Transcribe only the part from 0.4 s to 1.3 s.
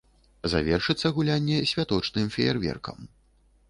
Завершыцца